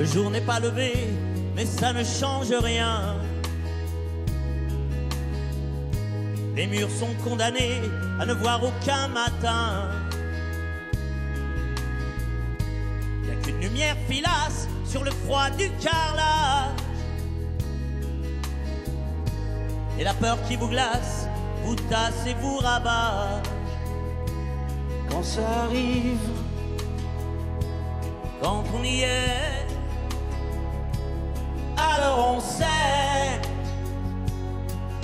Le 0.00 0.06
jour 0.06 0.30
n'est 0.30 0.40
pas 0.40 0.58
levé, 0.58 0.94
mais 1.54 1.66
ça 1.66 1.92
ne 1.92 2.02
change 2.02 2.50
rien. 2.50 3.16
Les 6.56 6.66
murs 6.66 6.90
sont 6.90 7.14
condamnés 7.22 7.82
à 8.18 8.24
ne 8.24 8.32
voir 8.32 8.64
aucun 8.64 9.08
matin. 9.08 9.90
Y 13.26 13.30
a 13.30 13.44
qu'une 13.44 13.60
lumière 13.60 13.96
filasse 14.08 14.68
sur 14.86 15.04
le 15.04 15.10
froid 15.10 15.50
du 15.50 15.70
carrelage. 15.72 16.80
Et 19.98 20.04
la 20.04 20.14
peur 20.14 20.38
qui 20.48 20.56
vous 20.56 20.68
glace, 20.68 21.28
vous 21.62 21.74
tasse 21.74 22.26
et 22.26 22.32
vous 22.40 22.56
rabat. 22.56 23.42
Quand 25.10 25.22
ça 25.22 25.46
arrive, 25.64 26.16
Quand 28.42 28.64
on 28.74 28.82
y 28.82 29.02
est, 29.02 29.49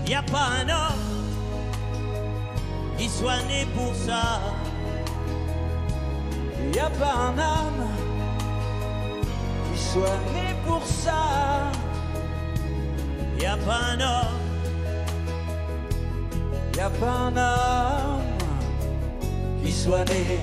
Y 0.08 0.14
a 0.14 0.22
pas 0.22 0.48
un 0.62 0.68
homme 0.68 1.26
qui 2.96 3.08
soit 3.08 3.42
né 3.48 3.66
pour 3.74 3.92
ça. 3.94 4.40
y 6.72 6.78
a 6.78 6.90
pas 6.90 7.14
un 7.28 7.38
homme 7.38 7.88
qui 9.72 9.80
soit 9.80 10.18
né 10.32 10.54
pour 10.64 10.82
ça. 10.86 11.72
Y 13.40 13.46
a 13.46 13.56
pas 13.56 13.80
un 13.92 14.00
homme 14.00 14.46
Y 16.76 16.80
a 16.80 16.90
pas 16.90 17.18
un 17.28 17.36
homme 17.36 18.22
qui 19.64 19.72
soit 19.72 20.04
né 20.04 20.38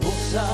pour 0.00 0.12
ça. 0.12 0.46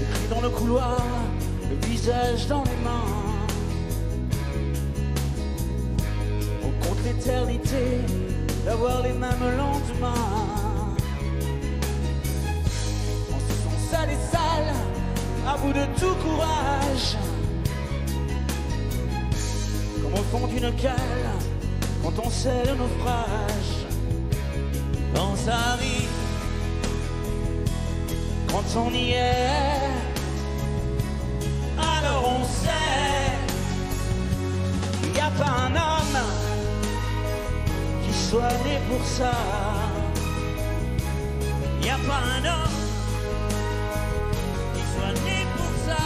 Écrit 0.00 0.28
dans 0.30 0.40
le 0.42 0.50
couloir, 0.50 1.00
dans 2.04 2.64
les 2.64 2.84
mains. 2.84 3.46
On 6.64 6.84
compte 6.84 6.98
l'éternité 7.04 8.00
d'avoir 8.64 9.02
les 9.02 9.12
mêmes 9.12 9.56
lendemains. 9.56 10.94
On 13.30 13.38
se 13.38 13.52
sent 13.54 13.90
sale 13.90 14.10
et 14.10 14.32
sale, 14.32 14.74
à 15.46 15.56
bout 15.58 15.72
de 15.72 15.84
tout 16.00 16.14
courage. 16.16 17.16
Comme 20.02 20.14
au 20.14 20.24
fond 20.30 20.46
d'une 20.48 20.74
cale, 20.74 21.30
quand 22.02 22.18
on 22.24 22.30
sait 22.30 22.64
le 22.66 22.74
naufrage. 22.74 23.86
quand 25.14 25.36
ça 25.36 25.54
arrive. 25.74 26.08
Quand 28.48 28.80
on 28.80 28.90
y 28.92 29.12
est, 29.12 29.71
soit 38.32 38.48
pour 38.88 39.04
ça. 39.04 39.32
Y 41.82 41.88
a 41.90 41.98
pas 42.08 42.22
un 42.36 42.44
homme 42.50 42.80
qui 44.74 44.82
soit 44.92 45.14
né 45.26 45.38
pour 45.54 45.72
ça. 45.86 46.04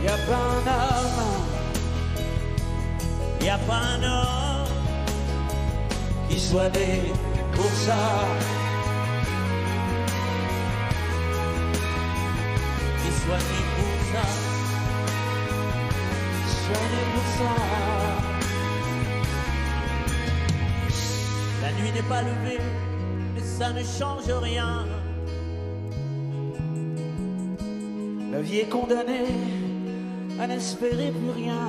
N'y 0.00 0.08
a 0.08 0.18
pas 0.28 0.44
un 0.54 0.64
homme 0.70 1.42
Y 3.42 3.48
a 3.48 3.58
pas 3.58 3.82
un 3.94 4.02
homme 4.04 4.68
qui 6.28 6.38
soit 6.38 6.70
né 6.70 7.12
pour 7.56 7.72
ça. 7.86 8.02
qui 13.02 13.10
soit 13.20 13.42
né 13.50 13.60
pour 13.76 13.96
ça. 14.12 14.24
Qui 16.46 16.52
soit 16.62 16.86
né 16.92 17.02
pour 17.12 17.26
ça. 17.38 17.99
La 21.70 21.76
nuit 21.76 21.92
n'est 21.92 22.08
pas 22.08 22.22
levée, 22.22 22.58
mais 23.32 23.42
ça 23.42 23.72
ne 23.72 23.84
change 23.84 24.28
rien. 24.42 24.86
La 28.32 28.40
vie 28.40 28.58
est 28.58 28.68
condamnée 28.68 29.28
à 30.40 30.48
n'espérer 30.48 31.12
plus 31.12 31.30
rien. 31.30 31.68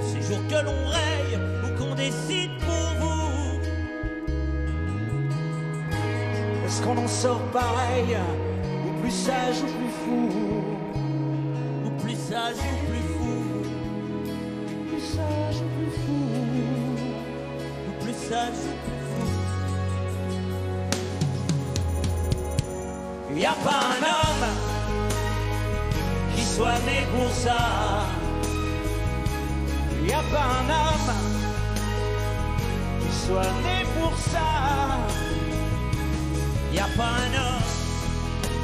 Ces 0.00 0.22
jours 0.22 0.42
que 0.48 0.64
l'on 0.64 0.88
raye 0.88 1.38
ou 1.62 1.78
qu'on 1.78 1.94
décide 1.94 2.52
pour 2.60 2.88
vous. 3.00 3.60
Est-ce 6.64 6.80
qu'on 6.80 6.96
en 6.96 7.08
sort 7.08 7.42
pareil 7.52 8.16
Ou 8.86 9.02
plus 9.02 9.10
sage 9.10 9.56
ou 9.62 9.66
plus 9.66 9.92
fou? 10.04 10.30
Ou 11.84 11.90
plus 12.02 12.16
sage 12.16 12.56
ou 12.56 12.86
plus 12.86 13.06
fou? 13.12 13.42
Plus 14.88 15.02
sage 15.02 15.56
ou 15.60 15.68
plus 15.78 15.90
fou 15.90 16.31
Fou. 18.32 18.38
Y 23.36 23.44
a 23.44 23.52
pas 23.64 23.80
un 23.92 24.02
homme 24.08 24.48
qui 26.34 26.42
soit 26.42 26.78
né 26.86 27.06
pour 27.14 27.30
ça. 27.30 27.60
Y 30.06 30.12
a 30.12 30.22
pas 30.32 30.46
un 30.60 30.68
homme 30.70 31.12
qui 33.00 33.12
soit 33.26 33.52
né 33.64 33.84
pour 34.00 34.16
ça. 34.16 34.48
Y 36.72 36.78
a 36.78 36.88
pas 36.96 37.12
un 37.24 37.32
homme, 37.38 37.62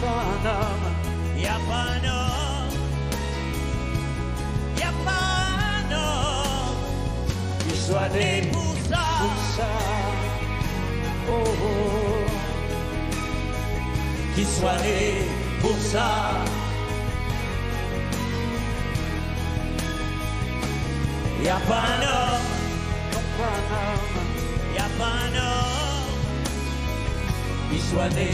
Pas 0.00 0.20
un 0.32 1.38
y 1.38 1.46
a 1.46 1.58
pas 1.68 1.84
un 1.92 2.08
homme. 2.08 2.17
Qui 8.08 8.14
soit 8.14 8.20
né 8.20 8.40
né 8.40 8.48
pour 8.52 8.74
ça. 8.88 9.04
pour 9.20 9.36
ça. 9.56 9.68
Oh, 11.28 11.44
oh. 11.62 11.88
Soit 14.58 14.78
né 14.82 15.28
pour 15.60 15.76
ça. 15.78 16.08
Y 21.44 21.48
a 21.48 21.56
pas 21.68 21.74
un 21.74 22.02
homme, 22.02 22.48
Non, 23.12 23.22
pas 24.98 25.12
un 25.24 25.34
homme 25.36 26.18
qui 27.70 27.78
soit 27.80 28.08
né 28.16 28.30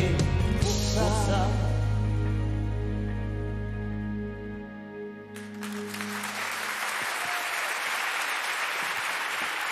pour 0.61 1.11
ça. 1.27 1.64